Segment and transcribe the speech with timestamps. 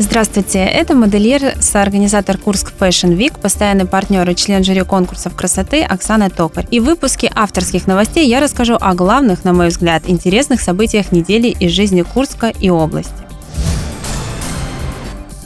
[0.00, 6.30] Здравствуйте, это модельер, соорганизатор Курск Fashion Week, постоянный партнер и член жюри конкурсов красоты Оксана
[6.30, 6.66] Токарь.
[6.70, 11.48] И в выпуске авторских новостей я расскажу о главных, на мой взгляд, интересных событиях недели
[11.48, 13.29] из жизни Курска и области.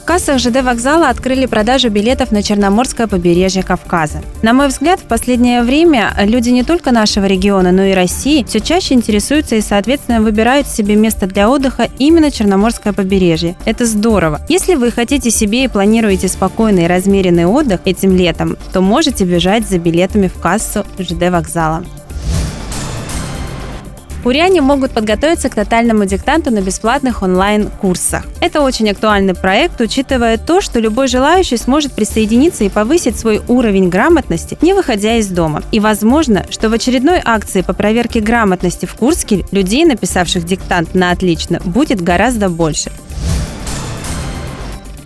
[0.05, 4.21] В кассах ЖД вокзала открыли продажу билетов на Черноморское побережье Кавказа.
[4.43, 8.59] На мой взгляд, в последнее время люди не только нашего региона, но и России все
[8.59, 13.55] чаще интересуются и, соответственно, выбирают себе место для отдыха именно Черноморское побережье.
[13.65, 14.41] Это здорово.
[14.47, 19.67] Если вы хотите себе и планируете спокойный и размеренный отдых этим летом, то можете бежать
[19.67, 21.83] за билетами в кассу ЖД вокзала.
[24.25, 28.25] Куряне могут подготовиться к тотальному диктанту на бесплатных онлайн-курсах.
[28.41, 33.87] Это очень актуальный проект, учитывая то, что любой желающий сможет присоединиться и повысить свой уровень
[33.87, 35.61] грамотности, не выходя из дома.
[35.71, 41.11] И возможно, что в очередной акции по проверке грамотности в Курске людей, написавших диктант на
[41.11, 42.91] отлично, будет гораздо больше.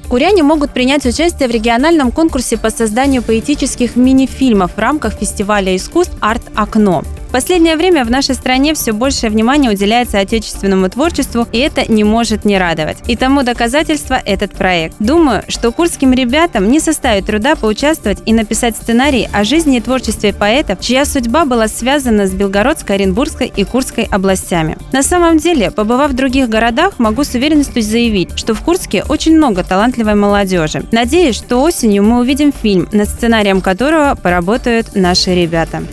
[0.07, 6.15] Куряне могут принять участие в региональном конкурсе по созданию поэтических мини-фильмов в рамках фестиваля искусств
[6.21, 7.03] «Арт-окно».
[7.29, 12.03] В последнее время в нашей стране все большее внимание уделяется отечественному творчеству, и это не
[12.03, 12.97] может не радовать.
[13.05, 14.95] И тому доказательство этот проект.
[14.97, 20.33] Думаю, что курским ребятам не составит труда поучаствовать и написать сценарий о жизни и творчестве
[20.33, 24.79] поэтов, чья судьба была связана с Белгородской, Оренбургской и Курской областями.
[24.91, 29.37] На самом деле, побывав в других городах, могу с уверенностью заявить, что в Курске очень
[29.37, 30.81] много талантливой молодежи.
[30.91, 35.83] Надеюсь, что осенью мы увидим фильм, над сценарием которого поработают наши ребята.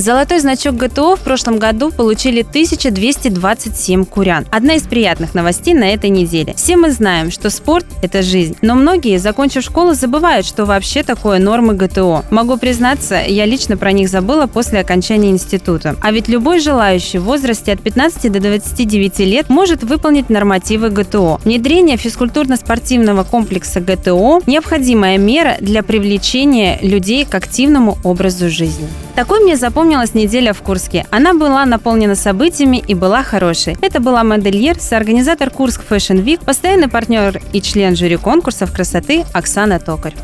[0.00, 4.46] Золотой значок ГТО в прошлом году получили 1227 курян.
[4.50, 6.54] Одна из приятных новостей на этой неделе.
[6.56, 8.56] Все мы знаем, что спорт– это жизнь.
[8.62, 12.24] Но многие, закончив школу, забывают, что вообще такое нормы ГТО.
[12.30, 15.94] Могу признаться, я лично про них забыла после окончания института.
[16.00, 21.40] А ведь любой желающий в возрасте от 15 до 29 лет может выполнить нормативы ГТО.
[21.44, 28.88] Внедрение физкультурно-спортивного комплекса ГТО– необходимая мера для привлечения людей к активному образу жизни.
[29.20, 31.04] Такой мне запомнилась неделя в Курске.
[31.10, 33.76] Она была наполнена событиями и была хорошей.
[33.82, 39.78] Это была модельер, соорганизатор Курск Fashion Week, постоянный партнер и член жюри конкурсов красоты Оксана
[39.78, 40.14] Токарь.